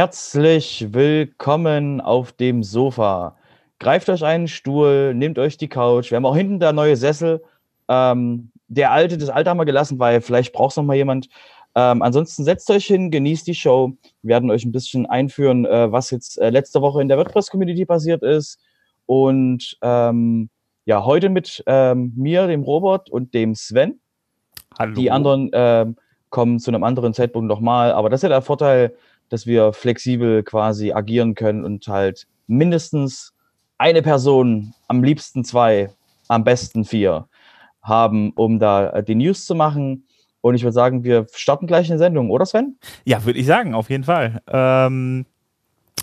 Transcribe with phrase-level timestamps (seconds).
[0.00, 3.36] Herzlich willkommen auf dem Sofa.
[3.78, 6.10] Greift euch einen Stuhl, nehmt euch die Couch.
[6.10, 7.44] Wir haben auch hinten der neue Sessel.
[7.86, 11.28] Ähm, der alte, das alte haben wir gelassen, weil vielleicht braucht es noch mal jemand.
[11.74, 13.92] Ähm, ansonsten setzt euch hin, genießt die Show.
[14.22, 17.84] Wir werden euch ein bisschen einführen, äh, was jetzt äh, letzte Woche in der WordPress-Community
[17.84, 18.58] passiert ist.
[19.04, 20.48] Und ähm,
[20.86, 24.00] ja, heute mit ähm, mir, dem Robert und dem Sven.
[24.78, 24.94] Hallo.
[24.94, 25.96] Die anderen ähm,
[26.30, 27.92] kommen zu einem anderen Zeitpunkt nochmal.
[27.92, 28.94] Aber das ist ja der Vorteil,
[29.30, 33.32] dass wir flexibel quasi agieren können und halt mindestens
[33.78, 35.88] eine Person, am liebsten zwei,
[36.28, 37.26] am besten vier
[37.82, 40.04] haben, um da äh, die News zu machen.
[40.42, 42.76] Und ich würde sagen, wir starten gleich eine Sendung, oder Sven?
[43.04, 44.42] Ja, würde ich sagen, auf jeden Fall.
[44.46, 45.24] Ähm,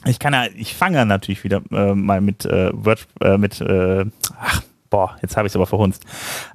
[0.06, 4.06] ich kann ja, ich fange natürlich wieder äh, mal mit äh, Word, äh, mit, äh,
[4.40, 6.04] ach, boah, jetzt habe ich es aber verhunzt.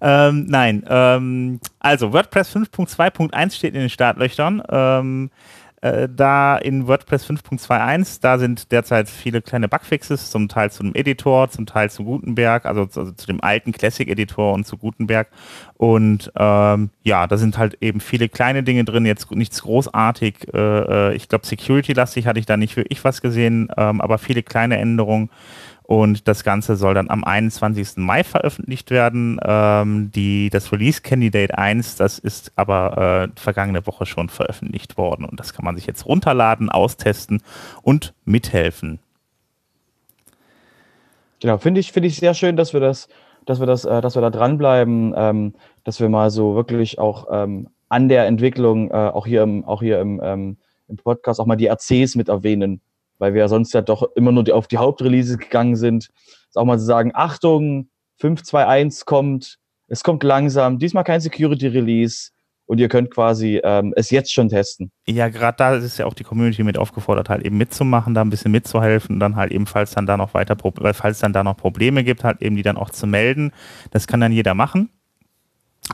[0.01, 4.63] Ähm, nein, ähm, also WordPress 5.2.1 steht in den Startlöchern.
[4.69, 5.31] Ähm,
[5.83, 11.51] äh, da in WordPress 5.21, da sind derzeit viele kleine Bugfixes, zum Teil zum Editor,
[11.51, 15.29] zum Teil zu Gutenberg, also, also zu dem alten Classic-Editor und zu Gutenberg.
[15.77, 20.55] Und ähm, ja, da sind halt eben viele kleine Dinge drin, jetzt nichts großartig.
[20.55, 24.45] Äh, äh ich glaube, Security-lastig hatte ich da nicht wirklich was gesehen, ähm, aber viele
[24.45, 25.31] kleine Änderungen.
[25.85, 27.97] Und das Ganze soll dann am 21.
[27.97, 29.39] Mai veröffentlicht werden.
[29.45, 35.25] Ähm, die, das Release Candidate 1, das ist aber äh, vergangene Woche schon veröffentlicht worden.
[35.25, 37.43] Und das kann man sich jetzt runterladen, austesten
[37.83, 39.01] und mithelfen.
[41.41, 43.09] Genau, finde ich, finde ich sehr schön, dass wir das,
[43.47, 47.27] dass wir das, äh, dass wir da dranbleiben, ähm, dass wir mal so wirklich auch
[47.31, 51.47] ähm, an der Entwicklung, äh, auch hier im, auch hier im, ähm, im Podcast auch
[51.47, 52.81] mal die RCs mit erwähnen
[53.23, 56.09] weil wir ja sonst ja doch immer nur die, auf die Hauptreleases gegangen sind.
[56.49, 57.89] Ist auch mal zu sagen, Achtung,
[58.19, 62.31] 521 kommt, es kommt langsam, diesmal kein Security-Release
[62.67, 64.91] und ihr könnt quasi ähm, es jetzt schon testen.
[65.07, 68.31] Ja, gerade da ist ja auch die Community mit aufgefordert, halt eben mitzumachen, da ein
[68.31, 70.57] bisschen mitzuhelfen, dann halt eben, falls dann da noch weiter,
[70.93, 73.53] falls dann da noch Probleme gibt, halt eben die dann auch zu melden.
[73.93, 74.91] Das kann dann jeder machen.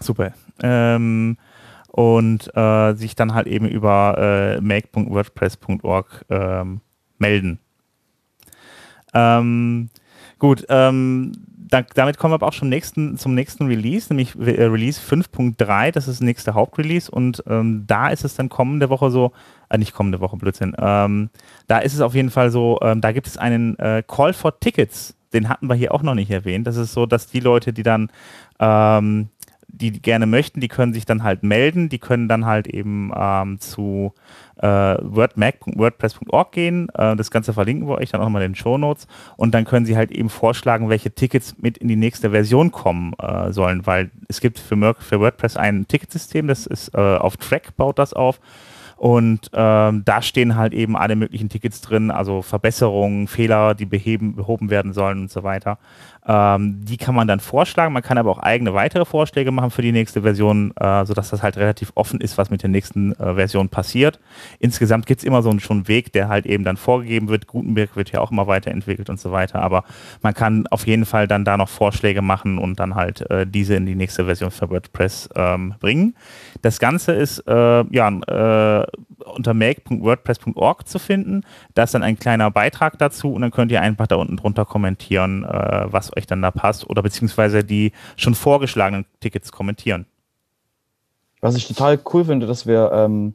[0.01, 0.33] Super.
[0.63, 1.37] Ähm,
[1.89, 4.17] und äh, sich dann halt eben über
[4.57, 6.81] äh, make.wordpress.org ähm,
[7.19, 7.59] melden.
[9.15, 9.91] Ähm,
[10.39, 11.33] gut, ähm,
[11.71, 15.93] da, damit kommen wir aber auch schon nächsten, zum nächsten Release, nämlich äh, Release 5.3,
[15.93, 19.33] das ist das nächste Hauptrelease und ähm, da ist es dann kommende Woche so,
[19.69, 21.31] äh, nicht kommende Woche, Blödsinn, ähm,
[21.67, 24.59] da ist es auf jeden Fall so, ähm, da gibt es einen äh, Call for
[24.61, 26.67] Tickets, den hatten wir hier auch noch nicht erwähnt.
[26.67, 28.11] Das ist so, dass die Leute, die dann
[28.59, 29.29] ähm,
[29.69, 33.61] die gerne möchten, die können sich dann halt melden, die können dann halt eben ähm,
[33.61, 34.15] zu
[34.57, 36.89] äh, wordmac.wordpress.org gehen.
[36.95, 39.65] Äh, das Ganze verlinken wir euch dann auch mal in den Show Notes und dann
[39.65, 43.87] können sie halt eben vorschlagen, welche Tickets mit in die nächste Version kommen äh, sollen,
[43.87, 48.15] weil es gibt für, für WordPress ein Ticketsystem, das ist äh, auf Track, baut das
[48.15, 48.41] auf
[48.99, 54.35] und ähm, da stehen halt eben alle möglichen Tickets drin, also Verbesserungen, Fehler, die beheben,
[54.35, 55.79] behoben werden sollen und so weiter.
[56.29, 57.95] Ähm, die kann man dann vorschlagen.
[57.95, 61.43] Man kann aber auch eigene weitere Vorschläge machen für die nächste Version, äh, sodass das
[61.43, 64.21] halt relativ offen ist, was mit der nächsten äh, Version passiert.
[64.59, 67.47] Insgesamt gibt es immer so einen schon Weg, der halt eben dann vorgegeben wird.
[67.47, 69.63] Gutenberg wird ja auch immer weiterentwickelt und so weiter.
[69.63, 69.85] Aber
[70.21, 73.77] man kann auf jeden Fall dann da noch Vorschläge machen und dann halt äh, diese
[73.77, 76.15] in die nächste Version für WordPress ähm, bringen.
[76.61, 78.87] Das Ganze ist äh, ja äh,
[79.25, 81.43] unter make.wordpress.org zu finden.
[81.75, 84.65] Da ist dann ein kleiner Beitrag dazu und dann könnt ihr einfach da unten drunter
[84.65, 90.07] kommentieren, äh, was euch dann da passt oder beziehungsweise die schon vorgeschlagenen Tickets kommentieren.
[91.41, 93.35] Was ich total cool finde, dass wir, ähm,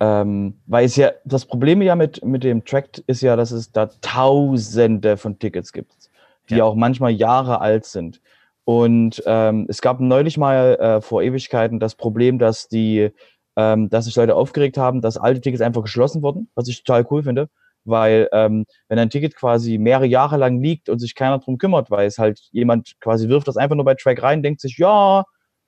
[0.00, 3.72] ähm, weil es ja, das Problem ja mit, mit dem Track ist ja, dass es
[3.72, 6.10] da tausende von Tickets gibt,
[6.50, 6.64] die ja.
[6.64, 8.20] auch manchmal Jahre alt sind.
[8.64, 13.10] Und ähm, es gab neulich mal äh, vor Ewigkeiten das Problem, dass die,
[13.56, 17.06] ähm, dass sich Leute aufgeregt haben, dass alte Tickets einfach geschlossen wurden, was ich total
[17.10, 17.48] cool finde
[17.84, 21.90] weil ähm, wenn ein Ticket quasi mehrere Jahre lang liegt und sich keiner drum kümmert,
[21.90, 25.24] weil es halt jemand quasi wirft das einfach nur bei Track rein, denkt sich, ja,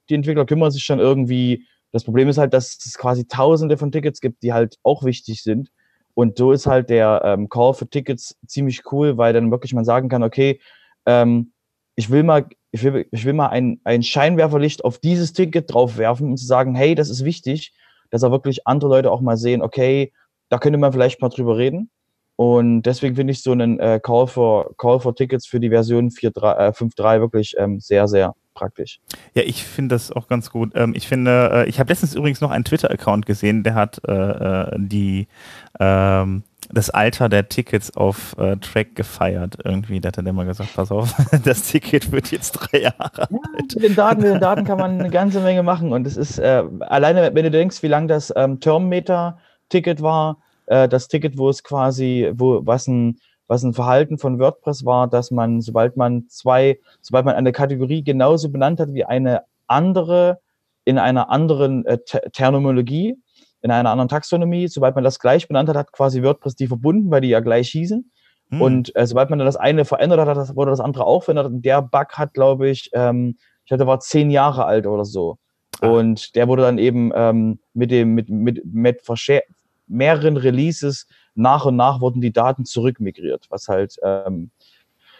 [0.09, 1.67] die Entwickler kümmern sich schon irgendwie.
[1.93, 5.43] Das Problem ist halt, dass es quasi Tausende von Tickets gibt, die halt auch wichtig
[5.43, 5.71] sind.
[6.15, 9.85] Und so ist halt der ähm, Call für Tickets ziemlich cool, weil dann wirklich man
[9.85, 10.61] sagen kann, okay,
[11.07, 11.53] ähm,
[11.97, 15.97] ich will mal, ich will, ich will mal ein, ein Scheinwerferlicht auf dieses Ticket drauf
[15.97, 17.73] werfen und zu sagen, hey, das ist wichtig,
[18.11, 20.13] dass auch wirklich andere Leute auch mal sehen, okay,
[20.49, 21.91] da könnte man vielleicht mal drüber reden.
[22.37, 26.11] Und deswegen finde ich so einen äh, Call, for, Call for Tickets für die Version
[26.11, 29.01] 5.3 äh, wirklich ähm, sehr, sehr praktisch.
[29.35, 30.73] Ja, ich finde das auch ganz gut.
[30.75, 34.13] Ähm, ich finde, äh, ich habe letztens übrigens noch einen Twitter-Account gesehen, der hat äh,
[34.13, 35.29] äh die
[35.81, 40.01] ähm, das Alter der Tickets auf äh, Track gefeiert irgendwie.
[40.01, 41.15] Da hat er dann mal gesagt, pass auf,
[41.45, 43.31] das Ticket wird jetzt drei Jahre alt.
[43.31, 45.93] Ja, mit, den Daten, mit den Daten kann man eine ganze Menge machen.
[45.93, 50.89] Und es ist, äh, alleine wenn du denkst, wie lang das ähm, Termmeter-Ticket war, äh,
[50.89, 55.31] das Ticket, wo es quasi, wo was ein was ein Verhalten von WordPress war, dass
[55.31, 60.41] man, sobald man zwei, sobald man eine Kategorie genauso benannt hat wie eine andere
[60.85, 61.99] in einer anderen äh,
[62.33, 63.17] Terminologie,
[63.63, 67.11] in einer anderen Taxonomie, sobald man das gleich benannt hat, hat quasi WordPress die verbunden,
[67.11, 68.11] weil die ja gleich hießen.
[68.51, 68.61] Hm.
[68.61, 71.47] Und äh, sobald man dann das eine verändert hat, das, wurde das andere auch verändert.
[71.47, 75.39] Und der Bug hat, glaube ich, ähm, ich hatte, war zehn Jahre alt oder so.
[75.81, 75.89] Ah.
[75.89, 79.01] Und der wurde dann eben ähm, mit dem, mit, mit, mit
[79.87, 84.51] mehreren Releases nach und nach wurden die Daten zurückmigriert, was halt, ähm,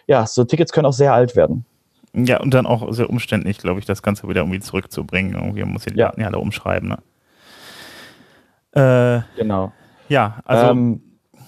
[0.07, 1.65] ja, so Tickets können auch sehr alt werden.
[2.13, 5.35] Ja, und dann auch sehr umständlich, glaube ich, das Ganze wieder irgendwie zurückzubringen.
[5.35, 6.07] Irgendwie muss die ja.
[6.07, 6.97] Daten ja alle umschreiben.
[8.73, 9.21] Ne?
[9.35, 9.73] Äh, genau.
[10.07, 10.71] Ja, also.
[10.71, 11.01] Ähm,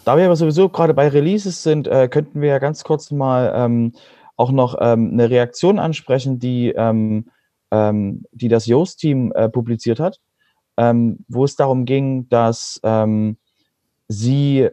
[0.04, 3.52] da wir aber sowieso gerade bei Releases sind, äh, könnten wir ja ganz kurz mal
[3.54, 3.92] ähm,
[4.38, 7.26] auch noch ähm, eine Reaktion ansprechen, die, ähm,
[7.72, 10.22] ähm, die das Yoast-Team äh, publiziert hat,
[10.78, 13.38] ähm, wo es darum ging, dass ähm,
[14.08, 14.70] sie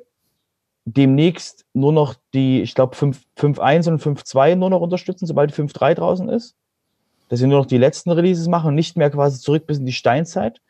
[0.85, 6.29] demnächst nur noch die, ich glaube, 5.1 und 5.2 nur noch unterstützen, sobald 5.3 draußen
[6.29, 6.57] ist.
[7.29, 9.87] Dass sie nur noch die letzten Releases machen und nicht mehr quasi zurück bis in
[9.87, 10.61] die Steinzeit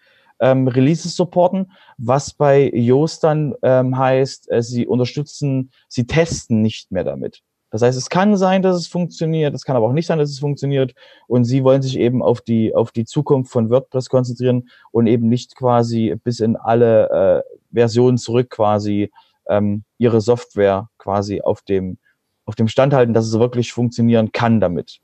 [0.41, 6.93] ähm, Releases supporten, was bei Yoast dann ähm, heißt, äh, sie unterstützen, sie testen nicht
[6.93, 7.43] mehr damit.
[7.75, 10.31] Das heißt, es kann sein, dass es funktioniert, es kann aber auch nicht sein, dass
[10.31, 10.95] es funktioniert.
[11.27, 15.29] Und sie wollen sich eben auf die, auf die Zukunft von WordPress konzentrieren und eben
[15.29, 19.11] nicht quasi bis in alle äh, Versionen zurück quasi
[19.49, 21.99] ähm, ihre Software quasi auf dem,
[22.45, 25.01] auf dem Stand halten, dass es wirklich funktionieren kann damit.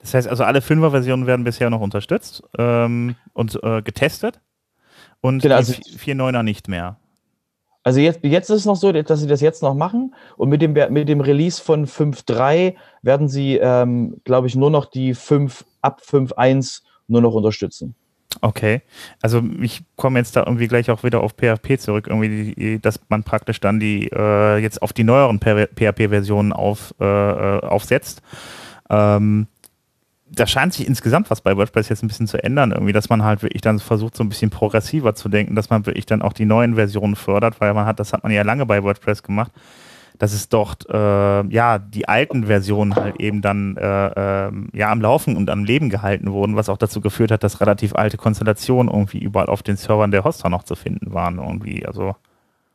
[0.00, 4.40] Das heißt also, alle Fünfer-Versionen werden bisher noch unterstützt ähm, und äh, getestet
[5.20, 6.98] und genau, also, die 4.9er nicht mehr.
[7.82, 10.60] Also jetzt, jetzt ist es noch so, dass sie das jetzt noch machen und mit
[10.60, 15.64] dem, mit dem Release von 5.3 werden sie, ähm, glaube ich, nur noch die 5
[15.80, 17.94] ab 5.1 nur noch unterstützen.
[18.42, 18.82] Okay,
[19.20, 23.00] also ich komme jetzt da irgendwie gleich auch wieder auf PHP zurück, irgendwie, die, dass
[23.08, 28.22] man praktisch dann die äh, jetzt auf die neueren PHP-Versionen auf, äh, äh, aufsetzt.
[28.88, 29.48] Ähm,
[30.32, 33.24] da scheint sich insgesamt was bei WordPress jetzt ein bisschen zu ändern, irgendwie, dass man
[33.24, 36.32] halt wirklich dann versucht, so ein bisschen progressiver zu denken, dass man wirklich dann auch
[36.32, 39.50] die neuen Versionen fördert, weil man hat, das hat man ja lange bei WordPress gemacht,
[40.18, 45.00] dass es dort äh, ja die alten Versionen halt eben dann äh, äh, ja am
[45.00, 48.92] Laufen und am Leben gehalten wurden, was auch dazu geführt hat, dass relativ alte Konstellationen
[48.92, 51.86] irgendwie überall auf den Servern der Hoster noch zu finden waren irgendwie.
[51.86, 52.14] Also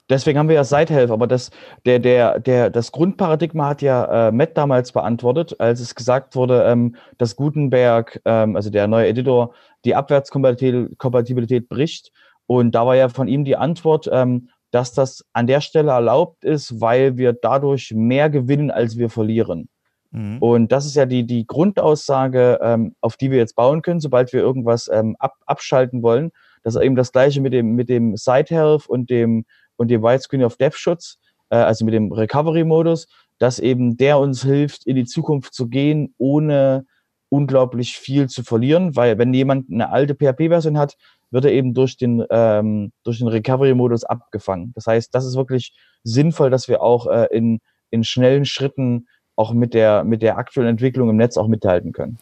[0.10, 1.50] Deswegen haben wir ja Sitehelp, aber das,
[1.86, 6.64] der, der, der, das Grundparadigma hat ja äh, Matt damals beantwortet, als es gesagt wurde,
[6.66, 9.54] ähm, dass Gutenberg, ähm, also der neue Editor,
[9.84, 12.12] die Abwärtskompatibilität bricht.
[12.46, 16.44] Und da war ja von ihm die Antwort, ähm, dass das an der Stelle erlaubt
[16.44, 19.70] ist, weil wir dadurch mehr gewinnen, als wir verlieren.
[20.12, 20.38] Mhm.
[20.40, 24.34] Und das ist ja die, die Grundaussage, ähm, auf die wir jetzt bauen können, sobald
[24.34, 26.32] wir irgendwas ähm, ab, abschalten wollen.
[26.64, 29.46] Das ist eben das gleiche mit dem, mit dem Site und dem
[29.78, 31.18] und dem Widescreen of Depth Schutz,
[31.50, 33.08] äh, also mit dem Recovery-Modus,
[33.40, 36.86] dass eben der uns hilft, in die Zukunft zu gehen, ohne
[37.30, 40.96] unglaublich viel zu verlieren, weil wenn jemand eine alte PHP-Version hat,
[41.32, 44.72] wird er eben durch den, ähm, durch den Recovery-Modus abgefangen.
[44.76, 49.52] Das heißt, das ist wirklich sinnvoll, dass wir auch äh, in, in schnellen Schritten auch
[49.52, 52.18] mit der, mit der aktuellen Entwicklung im Netz auch mithalten können.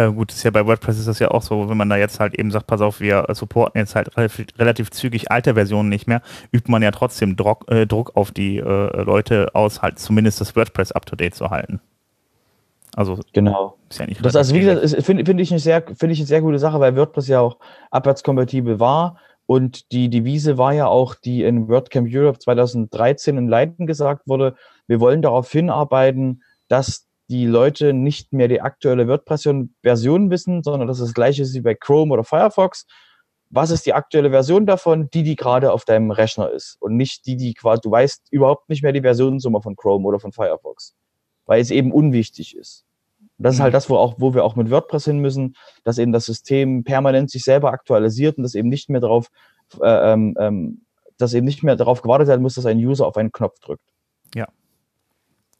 [0.00, 2.20] Äh, gut, ist ja bei WordPress ist das ja auch so, wenn man da jetzt
[2.20, 6.06] halt eben sagt, pass auf, wir supporten jetzt halt relativ, relativ zügig alte Versionen nicht
[6.06, 10.40] mehr, übt man ja trotzdem Druck, äh, Druck auf die äh, Leute aus, halt zumindest
[10.40, 11.80] das WordPress up to date zu halten.
[12.96, 13.76] Also genau.
[13.88, 16.26] Ist ja nicht das also wie gesagt, finde find ich, eine sehr, find ich eine
[16.26, 17.58] sehr gute Sache, weil WordPress ja auch
[17.90, 23.86] abwärtskompatibel war und die Devise war ja auch, die in WordCamp Europe 2013 in Leiden
[23.86, 24.54] gesagt wurde,
[24.86, 30.98] wir wollen darauf hinarbeiten, dass die Leute nicht mehr die aktuelle WordPress-Version wissen, sondern das
[30.98, 32.86] ist das gleiche wie bei Chrome oder Firefox.
[33.50, 35.08] Was ist die aktuelle Version davon?
[35.10, 36.76] Die, die gerade auf deinem Rechner ist.
[36.80, 40.18] Und nicht die, die quasi, du weißt überhaupt nicht mehr die Versionsnummer von Chrome oder
[40.18, 40.94] von Firefox.
[41.46, 42.84] Weil es eben unwichtig ist.
[43.20, 43.74] Und das ist halt mhm.
[43.74, 47.30] das, wo, auch, wo wir auch mit WordPress hin müssen, dass eben das System permanent
[47.30, 49.28] sich selber aktualisiert und dass eben nicht mehr darauf,
[49.80, 50.80] äh, ähm, ähm
[51.16, 53.84] dass eben nicht mehr darauf gewartet werden muss, dass ein User auf einen Knopf drückt.
[54.34, 54.48] Ja,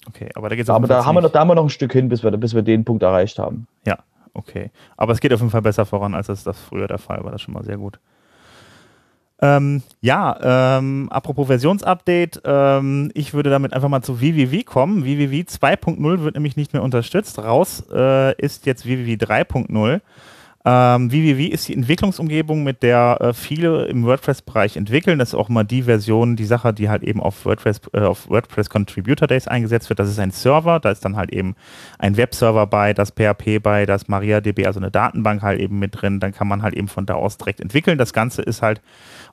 [0.07, 1.92] Okay, aber da geht's Aber da haben, wir noch, da haben wir noch ein Stück
[1.92, 3.66] hin, bis wir, bis wir den Punkt erreicht haben.
[3.87, 3.99] Ja,
[4.33, 4.71] okay.
[4.97, 7.33] Aber es geht auf jeden Fall besser voran, als das, das früher der Fall war.
[7.33, 8.00] Das ist schon mal sehr gut.
[9.42, 15.02] Ähm, ja, ähm, apropos Versionsupdate, ähm, ich würde damit einfach mal zu VVV kommen.
[15.02, 17.38] VVV 2.0 wird nämlich nicht mehr unterstützt.
[17.38, 20.00] Raus äh, ist jetzt VVV 3.0.
[20.62, 25.19] Ähm, VVV ist die Entwicklungsumgebung, mit der äh, viele im WordPress-Bereich entwickeln.
[25.19, 28.29] Das ist auch mal die Version, die Sache, die halt eben auf WordPress, äh, auf
[28.29, 30.00] WordPress Contributor Days eingesetzt wird.
[30.00, 31.57] Das ist ein Server, da ist dann halt eben
[31.99, 36.21] ein Webserver bei, das PHP bei, das MariaDB, also eine Datenbank halt eben mit drin.
[36.21, 37.97] Dann kann man halt eben von da aus direkt entwickeln.
[37.97, 38.83] Das Ganze ist halt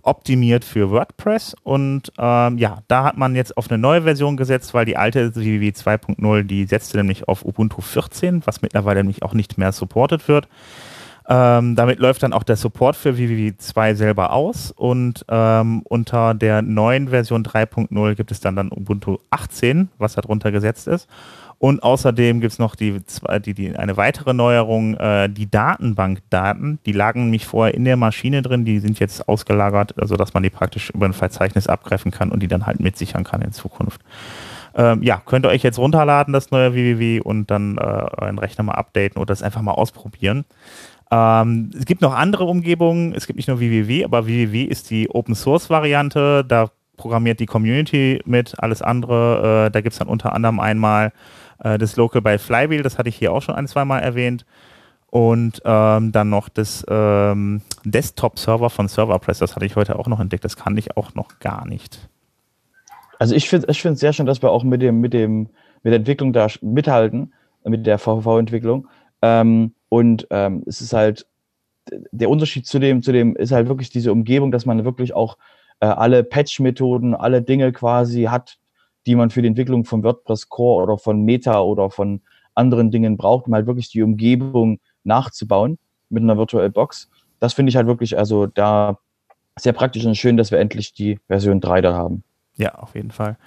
[0.04, 4.74] optimiert für WordPress und ähm, ja, da hat man jetzt auf eine neue Version gesetzt,
[4.74, 9.34] weil die alte VVV 2.0, die setzte nämlich auf Ubuntu 14, was mittlerweile nämlich auch
[9.34, 10.48] nicht mehr supported wird.
[11.30, 16.34] Ähm, damit läuft dann auch der Support für VVV 2 selber aus und ähm, unter
[16.34, 21.10] der neuen Version 3.0 gibt es dann, dann Ubuntu 18, was darunter gesetzt ist.
[21.60, 23.02] Und außerdem gibt es noch die,
[23.44, 26.80] die, die, eine weitere Neuerung, äh, die Datenbankdaten.
[26.86, 30.52] Die lagen nämlich vorher in der Maschine drin, die sind jetzt ausgelagert, sodass man die
[30.52, 34.02] praktisch über ein Verzeichnis abgreifen kann und die dann halt mitsichern kann in Zukunft.
[34.76, 38.64] Ähm, ja, könnt ihr euch jetzt runterladen, das neue WWW, und dann äh, euren Rechner
[38.64, 40.46] mal updaten oder das einfach mal ausprobieren.
[41.12, 43.14] Ähm, es gibt noch andere Umgebungen.
[43.14, 46.44] Es gibt nicht nur WWW, aber WWW ist die Open Source Variante.
[46.46, 49.68] Da programmiert die Community mit, alles andere.
[49.68, 51.14] Äh, da gibt es dann unter anderem einmal
[51.60, 54.46] äh, das Local by Flywheel, das hatte ich hier auch schon ein, zwei Mal erwähnt.
[55.10, 60.20] Und ähm, dann noch das ähm, Desktop-Server von Serverpress, das hatte ich heute auch noch
[60.20, 60.44] entdeckt.
[60.44, 62.10] Das kann ich auch noch gar nicht.
[63.18, 65.50] Also ich finde es ich sehr schön, dass wir auch mit dem, mit dem,
[65.82, 67.34] mit der Entwicklung da mithalten,
[67.64, 68.88] mit der VVV-Entwicklung.
[69.22, 71.28] Ähm, und ähm, es ist halt,
[72.12, 75.38] der Unterschied zu dem, zu dem ist halt wirklich diese Umgebung, dass man wirklich auch
[75.80, 78.58] äh, alle Patch-Methoden, alle Dinge quasi hat,
[79.06, 82.22] die man für die Entwicklung von WordPress Core oder von Meta oder von
[82.56, 85.78] anderen Dingen braucht, um halt wirklich die Umgebung nachzubauen
[86.10, 87.10] mit einer Virtual Box.
[87.40, 88.98] Das finde ich halt wirklich, also da
[89.58, 92.24] sehr praktisch und schön, dass wir endlich die Version 3 da haben.
[92.58, 93.38] Ja, auf jeden Fall.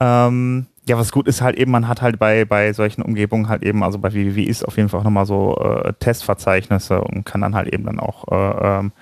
[0.00, 3.64] Ähm, ja, was gut ist halt eben, man hat halt bei, bei solchen Umgebungen halt
[3.64, 7.40] eben, also bei WWW ist auf jeden Fall auch nochmal so äh, Testverzeichnisse und kann
[7.40, 8.92] dann halt eben dann auch äh, ähm,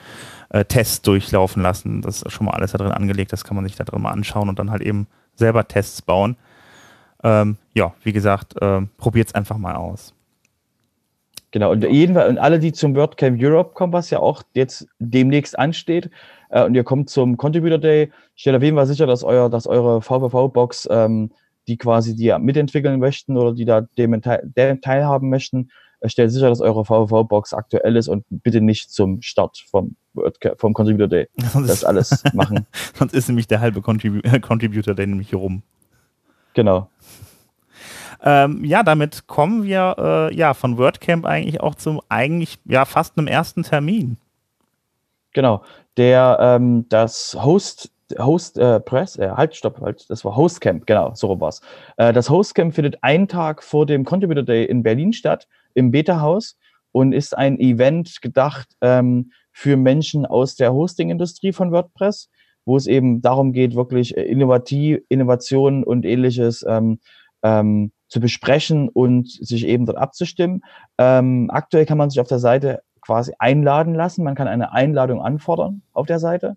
[0.48, 2.00] äh, Tests durchlaufen lassen.
[2.00, 4.12] Das ist schon mal alles da drin angelegt, das kann man sich da drin mal
[4.12, 6.36] anschauen und dann halt eben selber Tests bauen.
[7.22, 10.14] Ähm, ja, wie gesagt, äh, probiert es einfach mal aus.
[11.50, 15.58] Genau, und jedenfalls, und alle, die zum WordCamp Europe kommen, was ja auch jetzt demnächst
[15.58, 16.10] ansteht,
[16.48, 19.66] äh, und ihr kommt zum Contributor Day, stellt auf jeden Fall sicher, dass, euer, dass
[19.66, 21.30] eure VVV-Box ähm,
[21.66, 26.48] die quasi die mitentwickeln möchten oder die da dem teil, teilhaben möchten, äh, stellt sicher,
[26.48, 29.96] dass eure VVV-Box aktuell ist und bitte nicht zum Start vom,
[30.56, 31.28] vom Contributor Day
[31.66, 32.66] das alles machen.
[32.94, 35.62] Sonst ist nämlich der halbe Contribu Contributor Day nämlich hier rum.
[36.54, 36.88] Genau.
[38.22, 43.18] Ähm, ja, damit kommen wir äh, ja von WordCamp eigentlich auch zum eigentlich ja fast
[43.18, 44.16] einem ersten Termin.
[45.32, 45.62] Genau,
[45.96, 51.12] der ähm, das Host Host äh, Press, äh, halt, stopp, halt, das war Hostcamp, genau,
[51.14, 51.60] so war's.
[51.96, 56.56] Äh, das Hostcamp findet einen Tag vor dem Contributor Day in Berlin statt, im Beta-Haus
[56.92, 62.30] und ist ein Event gedacht ähm, für Menschen aus der Hosting-Industrie von WordPress,
[62.64, 67.00] wo es eben darum geht, wirklich äh, innovativ, Innovationen und ähnliches ähm,
[67.42, 70.62] ähm, zu besprechen und sich eben dort abzustimmen.
[70.98, 74.24] Ähm, aktuell kann man sich auf der Seite quasi einladen lassen.
[74.24, 76.56] Man kann eine Einladung anfordern auf der Seite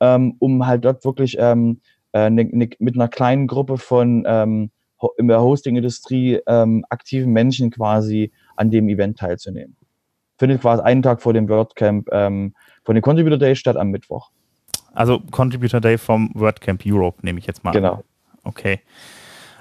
[0.00, 1.80] ähm, um halt dort wirklich ähm,
[2.12, 4.70] äh, ne, ne, mit einer kleinen Gruppe von ähm,
[5.18, 9.76] in der Hosting-Industrie ähm, aktiven Menschen quasi an dem Event teilzunehmen.
[10.38, 14.30] Findet quasi einen Tag vor dem WordCamp ähm, von dem Contributor Day statt am Mittwoch.
[14.94, 17.92] Also Contributor Day vom WordCamp Europe, nehme ich jetzt mal genau.
[17.92, 17.96] an.
[17.96, 18.04] Genau.
[18.44, 18.80] Okay.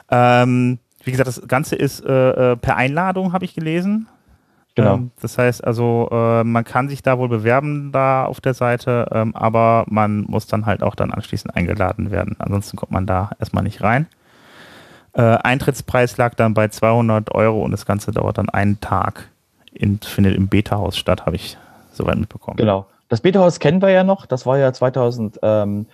[0.10, 4.08] Ähm, wie gesagt, das Ganze ist äh, äh per Einladung, habe ich gelesen.
[4.76, 4.96] Genau.
[4.96, 9.08] Ähm, das heißt also, äh, man kann sich da wohl bewerben da auf der Seite,
[9.12, 12.36] ähm, aber man muss dann halt auch dann anschließend eingeladen werden.
[12.40, 14.08] Ansonsten kommt man da erstmal nicht rein.
[15.14, 19.30] Äh, Eintrittspreis lag dann bei 200 Euro und das Ganze dauert dann einen Tag.
[19.72, 21.58] In, findet im Beta-Haus statt, habe ich
[21.92, 22.58] soweit mitbekommen.
[22.58, 22.86] Genau.
[23.08, 24.26] Das Beta-Haus kennen wir ja noch.
[24.26, 25.86] Das war ja 2010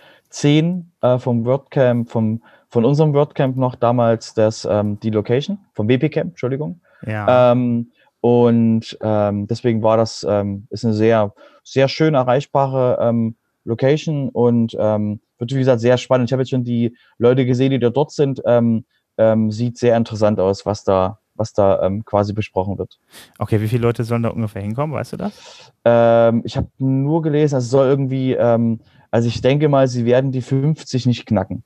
[1.02, 6.30] äh, vom WordCamp, vom, von unserem WordCamp noch damals das, ähm, die Location, vom WP-Camp,
[6.30, 6.80] Entschuldigung.
[7.06, 7.52] Ja.
[7.52, 14.28] Ähm, und ähm, deswegen war das ähm, ist eine sehr, sehr schön erreichbare ähm, Location
[14.28, 16.28] und ähm, wird, wie gesagt, sehr spannend.
[16.28, 18.40] Ich habe jetzt schon die Leute gesehen, die da dort sind.
[18.46, 18.84] Ähm,
[19.18, 23.00] ähm, sieht sehr interessant aus, was da, was da ähm, quasi besprochen wird.
[23.40, 25.72] Okay, wie viele Leute sollen da ungefähr hinkommen, weißt du das?
[25.84, 28.78] Ähm, ich habe nur gelesen, es soll irgendwie, ähm,
[29.10, 31.64] also ich denke mal, sie werden die 50 nicht knacken.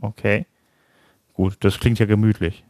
[0.00, 0.46] Okay.
[1.34, 2.64] Gut, das klingt ja gemütlich.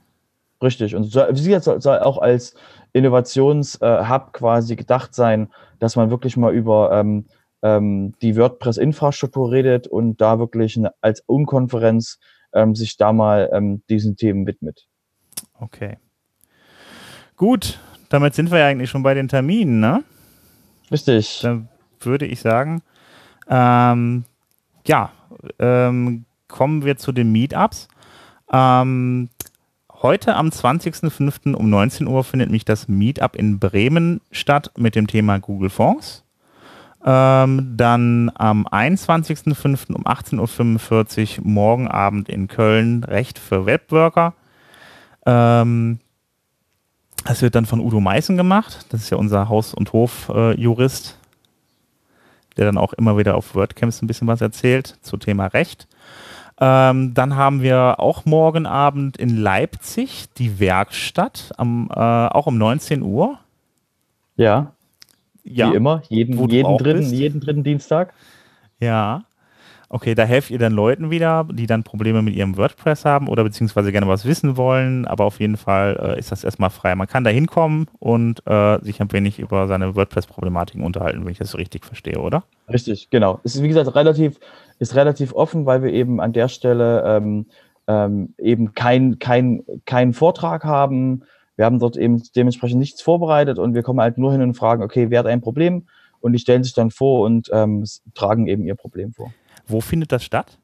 [0.63, 0.95] Richtig.
[0.95, 2.55] Und soll, sie soll, soll auch als
[2.93, 5.49] Innovationshub äh, quasi gedacht sein,
[5.79, 7.27] dass man wirklich mal über ähm,
[7.63, 12.19] ähm, die WordPress-Infrastruktur redet und da wirklich eine, als Unkonferenz
[12.53, 14.87] ähm, sich da mal ähm, diesen Themen widmet.
[15.61, 15.99] Okay.
[17.37, 20.03] Gut, damit sind wir ja eigentlich schon bei den Terminen, ne?
[20.91, 21.41] Richtig.
[21.43, 21.69] Dann
[22.01, 22.83] würde ich sagen,
[23.49, 24.25] ähm,
[24.87, 25.13] ja,
[25.59, 27.89] ähm, kommen wir zu den Meetups.
[28.53, 29.29] Ähm,
[30.03, 31.55] heute am 20.05.
[31.55, 36.25] um 19 Uhr findet mich das Meetup in Bremen statt mit dem Thema Google Fonds.
[37.05, 39.95] Ähm, dann am 21.05.
[39.95, 44.35] um 18.45 Uhr morgen Abend in Köln Recht für Webworker.
[45.27, 46.01] Ähm,
[47.25, 48.87] das wird dann von Udo Meißen gemacht.
[48.91, 54.03] Das ist ja unser Haus- und Hof-Jurist, äh, der dann auch immer wieder auf WordCamps
[54.03, 55.87] ein bisschen was erzählt zu Thema Recht.
[56.61, 62.59] Ähm, dann haben wir auch morgen Abend in Leipzig die Werkstatt, am, äh, auch um
[62.59, 63.39] 19 Uhr.
[64.37, 64.73] Ja.
[65.45, 65.71] Ja.
[65.71, 68.13] Wie immer, jeden, jeden, dritten, jeden dritten Dienstag.
[68.81, 69.25] Ja.
[69.91, 73.43] Okay, da helft ihr dann Leuten wieder, die dann Probleme mit ihrem WordPress haben oder
[73.43, 76.95] beziehungsweise gerne was wissen wollen, aber auf jeden Fall äh, ist das erstmal frei.
[76.95, 81.39] Man kann da hinkommen und äh, sich ein wenig über seine WordPress-Problematiken unterhalten, wenn ich
[81.39, 82.45] das richtig verstehe, oder?
[82.71, 83.41] Richtig, genau.
[83.45, 84.39] Es ist wie gesagt relativ,
[84.79, 87.47] ist relativ offen, weil wir eben an der Stelle ähm,
[87.87, 91.23] ähm, eben keinen kein, kein Vortrag haben,
[91.57, 94.83] wir haben dort eben dementsprechend nichts vorbereitet und wir kommen halt nur hin und fragen,
[94.83, 95.87] okay, wer hat ein Problem?
[96.21, 99.33] Und die stellen sich dann vor und ähm, tragen eben ihr Problem vor.
[99.69, 100.59] Wo findet das statt?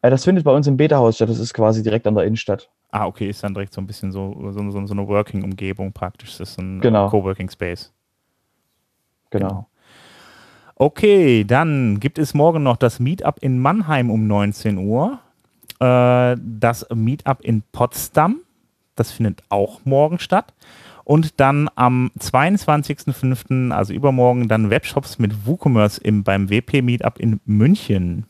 [0.00, 1.28] Äh, das findet bei uns im Beta-Haus statt.
[1.28, 2.68] Das ist quasi direkt an der Innenstadt.
[2.90, 6.36] Ah, okay, ist dann direkt so ein bisschen so, so, so, so eine Working-Umgebung praktisch.
[6.38, 7.08] Das ist ein genau.
[7.08, 7.92] Coworking-Space.
[9.30, 9.48] Genau.
[9.48, 9.68] genau.
[10.76, 15.18] Okay, dann gibt es morgen noch das Meetup in Mannheim um 19 Uhr.
[15.80, 18.40] Äh, das Meetup in Potsdam
[18.96, 20.52] das findet auch morgen statt.
[21.04, 27.40] Und dann am 22.05., also übermorgen, dann Webshops mit WooCommerce im, beim WP Meetup in
[27.44, 28.26] München.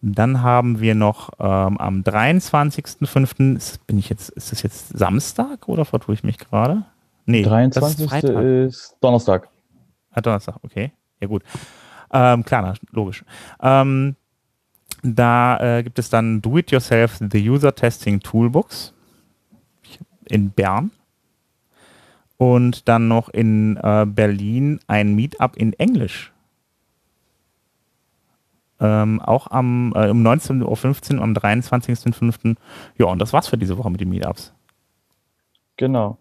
[0.00, 3.78] Dann haben wir noch ähm, am 23.05.
[3.86, 6.84] bin ich jetzt, ist das jetzt Samstag oder vertue ich mich gerade?
[7.26, 8.12] Nee, 23.
[8.12, 9.48] Ist, ist, Donnerstag.
[10.12, 10.92] Ah, Donnerstag, okay.
[11.20, 11.42] Ja, gut.
[12.12, 13.24] Ähm, klar, logisch.
[13.60, 14.16] Ähm,
[15.02, 18.92] da äh, gibt es dann Do-It-Yourself The User Testing Toolbox
[20.26, 20.90] in Bern
[22.38, 26.32] und dann noch in äh, Berlin ein Meetup in Englisch.
[28.80, 32.56] Ähm, auch am, äh, um 19.15 Uhr am 23.05.
[32.96, 34.52] Ja, und das war's für diese Woche mit den Meetups.
[35.76, 36.16] Genau.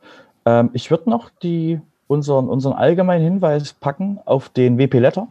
[0.46, 5.28] Ähm, ich würde noch die, unseren, unseren allgemeinen Hinweis packen auf den WP-Letter.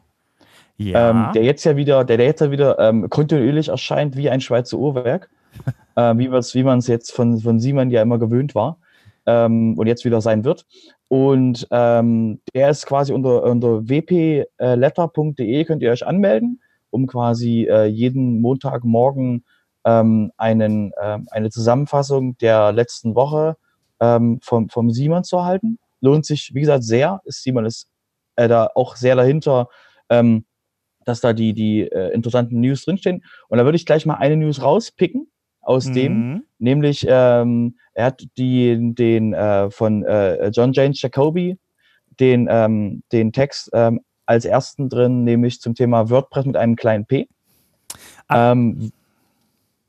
[0.79, 1.11] Ja.
[1.11, 4.41] Ähm, der jetzt ja wieder, der, der jetzt ja wieder ähm, kontinuierlich erscheint wie ein
[4.41, 5.31] Schweizer Uhrwerk
[5.97, 8.77] äh, wie, wie man es jetzt von, von Simon ja immer gewöhnt war
[9.27, 10.65] ähm, und jetzt wieder sein wird.
[11.09, 16.61] Und ähm, der ist quasi unter, unter wpletter.de könnt ihr euch anmelden,
[16.91, 19.45] um quasi äh, jeden Montagmorgen
[19.85, 23.57] ähm, einen, äh, eine Zusammenfassung der letzten Woche
[24.01, 25.79] ähm, vom, vom Simon zu erhalten.
[26.01, 27.21] Lohnt sich, wie gesagt, sehr.
[27.27, 27.89] Simon ist
[28.37, 29.69] äh, da auch sehr dahinter,
[30.11, 30.45] ähm,
[31.05, 33.25] dass da die, die äh, interessanten News drinstehen.
[33.49, 35.29] Und da würde ich gleich mal eine News rauspicken
[35.67, 35.95] aus mhm.
[35.95, 41.59] dem, nämlich ähm, er hat die, den äh, von äh, John James Jacoby
[42.21, 47.05] den, ähm, den Text ähm, als ersten drin, nämlich zum Thema WordPress mit einem kleinen
[47.07, 47.29] P.
[48.31, 48.93] Ähm,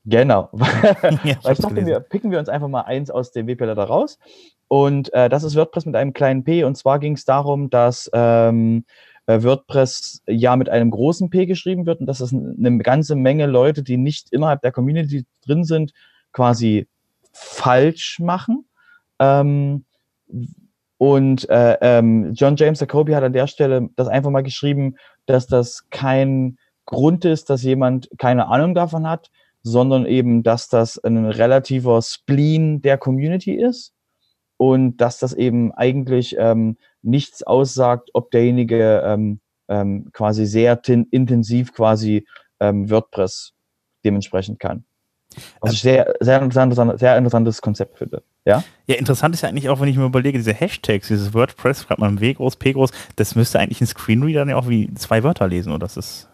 [0.04, 0.50] genau.
[1.24, 4.18] ja, ich dachte, wir picken wir uns einfach mal eins aus dem WP da raus.
[4.66, 6.64] Und äh, das ist WordPress mit einem kleinen P.
[6.64, 8.84] Und zwar ging es darum, dass ähm,
[9.28, 13.46] äh, WordPress ja mit einem großen P geschrieben wird und dass es eine ganze Menge
[13.46, 15.92] Leute, die nicht innerhalb der Community drin sind,
[16.32, 16.88] quasi
[17.32, 18.64] falsch machen.
[19.18, 19.84] Ähm,
[20.96, 25.46] und äh, ähm, John James Jacoby hat an der Stelle das einfach mal geschrieben, dass
[25.46, 29.30] das kein Grund ist, dass jemand keine Ahnung davon hat,
[29.62, 33.92] sondern eben, dass das ein relativer Spleen der Community ist
[34.56, 41.72] und dass das eben eigentlich ähm, nichts aussagt, ob derjenige ähm, ähm, quasi sehr intensiv
[41.72, 42.26] quasi
[42.60, 43.52] ähm, WordPress
[44.04, 44.84] dementsprechend kann.
[45.60, 48.22] Was ich sehr, sehr, interessant, sehr interessantes Konzept finde.
[48.44, 48.64] Ja?
[48.86, 52.00] ja, interessant ist ja eigentlich auch, wenn ich mir überlege, diese Hashtags, dieses WordPress, schreibt
[52.00, 55.46] man W groß, P groß, das müsste eigentlich ein Screenreader ja auch wie zwei Wörter
[55.46, 56.28] lesen, oder das ist.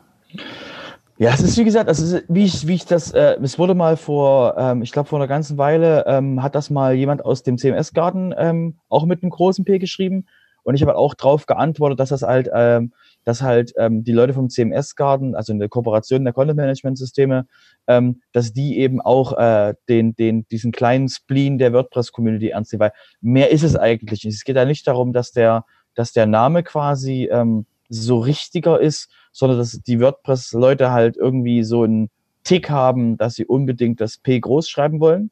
[1.16, 3.74] Ja, es ist wie gesagt, es ist, wie ich, wie ich das, äh, es wurde
[3.74, 7.42] mal vor, ähm, ich glaube vor einer ganzen Weile, ähm, hat das mal jemand aus
[7.42, 10.26] dem CMS-Garten ähm, auch mit einem großen P geschrieben.
[10.64, 14.12] Und ich habe halt auch drauf geantwortet, dass das halt, ähm, dass halt ähm, die
[14.12, 17.46] Leute vom CMS-Garten, also in der Kooperation der Content-Management-Systeme,
[17.86, 22.80] ähm, dass die eben auch äh, den, den, diesen kleinen Spleen der WordPress-Community ernst nehmen,
[22.80, 24.34] weil mehr ist es eigentlich nicht.
[24.34, 29.10] Es geht ja nicht darum, dass der, dass der Name quasi ähm, so richtiger ist,
[29.32, 32.10] sondern dass die WordPress-Leute halt irgendwie so einen
[32.42, 35.30] Tick haben, dass sie unbedingt das P groß schreiben wollen.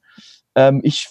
[0.54, 1.08] Ähm, ich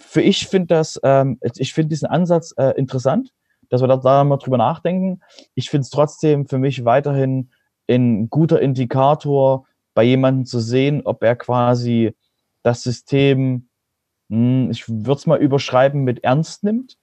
[0.00, 3.30] für ich finde das, ähm, ich finde diesen Ansatz äh, interessant,
[3.70, 5.20] dass wir da, mal drüber nachdenken.
[5.54, 7.50] Ich finde es trotzdem für mich weiterhin
[7.88, 12.14] ein guter Indikator, bei jemandem zu sehen, ob er quasi
[12.62, 13.68] das System,
[14.28, 16.96] hm, ich würde es mal überschreiben, mit ernst nimmt,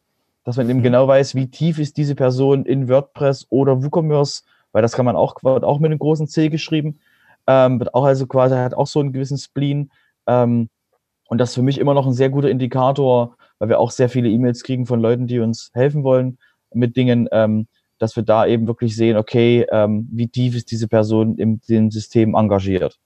[0.44, 0.84] dass man eben mhm.
[0.84, 5.16] genau weiß, wie tief ist diese Person in WordPress oder WooCommerce, weil das kann man
[5.16, 7.00] auch, wird auch mit einem großen C geschrieben,
[7.48, 9.92] ähm, wird auch also quasi, hat auch so einen gewissen Spleen.
[10.26, 10.70] Ähm,
[11.28, 14.08] und das ist für mich immer noch ein sehr guter Indikator, weil wir auch sehr
[14.08, 16.38] viele E-Mails kriegen von Leuten, die uns helfen wollen
[16.78, 17.68] mit Dingen, ähm,
[18.00, 21.92] dass wir da eben wirklich sehen, okay, ähm, wie tief ist diese Person im dem
[21.92, 23.00] System engagiert.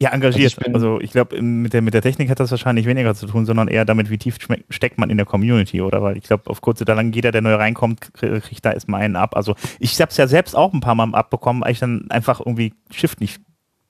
[0.00, 0.56] Ja, engagiert.
[0.58, 3.26] Also ich, also ich glaube, mit der, mit der Technik hat das wahrscheinlich weniger zu
[3.26, 4.38] tun, sondern eher damit, wie tief
[4.68, 6.02] steckt man in der Community, oder?
[6.02, 9.16] Weil ich glaube, auf kurze oder lang, jeder, der neu reinkommt, kriegt da erstmal einen
[9.16, 9.34] ab.
[9.34, 12.40] Also ich habe es ja selbst auch ein paar Mal abbekommen, weil ich dann einfach
[12.40, 13.40] irgendwie Shift nicht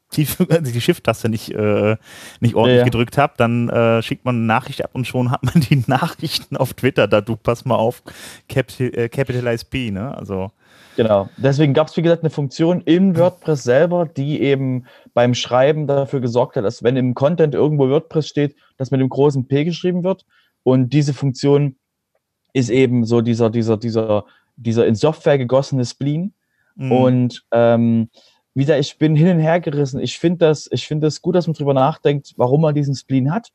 [0.16, 1.96] die Shift-Taste nicht, äh,
[2.40, 2.84] nicht ordentlich ja, ja.
[2.84, 6.56] gedrückt habe, dann äh, schickt man eine Nachricht ab und schon hat man die Nachrichten
[6.56, 8.02] auf Twitter, da du pass mal auf,
[8.48, 10.16] Capital, äh, Capitalize P, ne?
[10.16, 10.50] Also.
[10.96, 11.28] Genau.
[11.36, 16.20] Deswegen gab es, wie gesagt, eine Funktion im WordPress selber, die eben beim Schreiben dafür
[16.20, 20.04] gesorgt hat, dass wenn im Content irgendwo WordPress steht, dass mit dem großen P geschrieben
[20.04, 20.24] wird.
[20.62, 21.76] Und diese Funktion
[22.54, 24.24] ist eben so dieser, dieser, dieser,
[24.56, 26.32] dieser in Software gegossene Spleen.
[26.76, 26.92] Mhm.
[26.92, 28.08] Und ähm,
[28.56, 30.00] wieder, ich bin hin und her gerissen.
[30.00, 33.32] Ich finde das, ich finde es gut, dass man drüber nachdenkt, warum man diesen Spleen
[33.32, 33.52] hat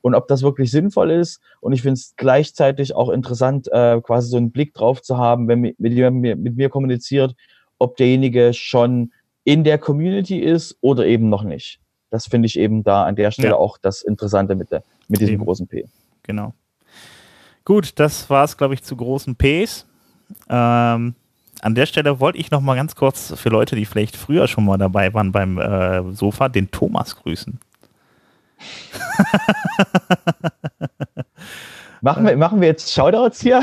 [0.00, 1.40] und ob das wirklich sinnvoll ist.
[1.60, 5.48] Und ich finde es gleichzeitig auch interessant, äh, quasi so einen Blick drauf zu haben,
[5.48, 7.34] wenn mit, mit, mit mir kommuniziert,
[7.78, 9.12] ob derjenige schon
[9.44, 11.80] in der Community ist oder eben noch nicht.
[12.10, 13.56] Das finde ich eben da an der Stelle ja.
[13.56, 15.44] auch das Interessante mit, der, mit diesem eben.
[15.44, 15.86] großen P.
[16.24, 16.52] Genau.
[17.64, 19.86] Gut, das war es, glaube ich, zu großen Ps.
[20.48, 21.14] Ähm,
[21.62, 24.64] an der Stelle wollte ich noch mal ganz kurz für Leute, die vielleicht früher schon
[24.64, 27.58] mal dabei waren beim äh, Sofa, den Thomas grüßen.
[32.04, 33.62] Machen wir, machen wir jetzt Shoutouts hier?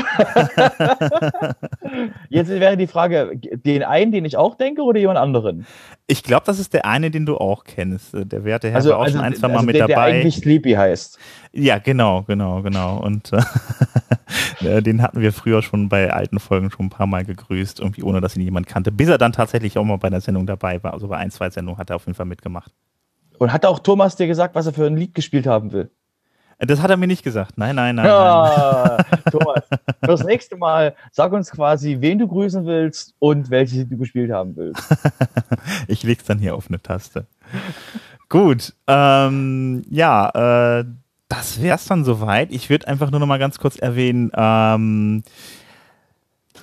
[2.30, 5.66] jetzt wäre die Frage, den einen, den ich auch denke, oder jemand anderen?
[6.06, 8.14] Ich glaube, das ist der eine, den du auch kennst.
[8.14, 10.12] Der werte Herr also, war auch also, schon ein, zwei Mal also mit der, dabei.
[10.12, 11.18] Der eigentlich Sleepy heißt.
[11.52, 12.96] Ja, genau, genau, genau.
[13.04, 13.30] Und
[14.62, 18.04] äh, den hatten wir früher schon bei alten Folgen schon ein paar Mal gegrüßt, irgendwie
[18.04, 18.90] ohne, dass ihn jemand kannte.
[18.90, 20.94] Bis er dann tatsächlich auch mal bei der Sendung dabei war.
[20.94, 22.72] Also bei ein, zwei Sendungen hat er auf jeden Fall mitgemacht.
[23.36, 25.90] Und hat auch Thomas dir gesagt, was er für ein Lied gespielt haben will?
[26.60, 27.56] Das hat er mir nicht gesagt.
[27.56, 28.04] Nein, nein, nein.
[28.04, 29.22] Ja, nein.
[29.32, 29.64] Thomas,
[30.02, 34.54] das nächste Mal sag uns quasi, wen du grüßen willst und welche du gespielt haben
[34.56, 34.82] willst.
[35.88, 37.26] ich leg's dann hier auf eine Taste.
[38.28, 40.84] Gut, ähm, ja, äh,
[41.28, 42.52] das wär's dann soweit.
[42.52, 45.22] Ich würde einfach nur noch mal ganz kurz erwähnen, ähm,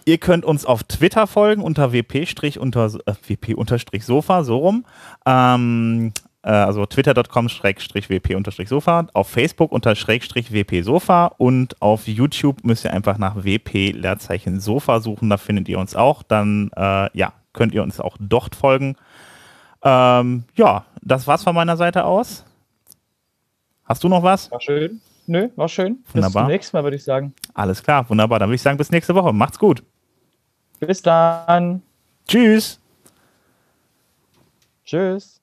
[0.07, 4.85] Ihr könnt uns auf Twitter folgen unter wp unter äh, wp so rum.
[5.25, 13.43] Ähm, äh, also twitter.com-wp-sofa, auf Facebook unter wp-sofa und auf YouTube müsst ihr einfach nach
[13.43, 16.23] wp-leerzeichen Sofa suchen, da findet ihr uns auch.
[16.23, 18.95] Dann äh, ja, könnt ihr uns auch dort folgen.
[19.83, 22.45] Ähm, ja, das war's von meiner Seite aus.
[23.83, 24.51] Hast du noch was?
[24.51, 25.01] War schön.
[25.27, 26.03] Nö, war schön.
[26.13, 26.29] Wunderbar.
[26.29, 27.33] Bis zum nächsten Mal, würde ich sagen.
[27.53, 28.39] Alles klar, wunderbar.
[28.39, 29.33] Dann würde ich sagen, bis nächste Woche.
[29.33, 29.83] Macht's gut.
[30.79, 31.81] Bis dann.
[32.27, 32.79] Tschüss.
[34.85, 35.41] Tschüss.